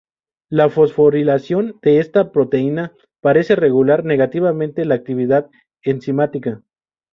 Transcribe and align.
La 0.49 0.71
fosforilación 0.71 1.77
de 1.83 1.99
esta 1.99 2.31
proteína 2.31 2.91
parece 3.21 3.55
regular 3.55 4.03
negativamente 4.03 4.83
la 4.83 4.95
actividad 4.95 5.47
enzimática. 5.83 6.63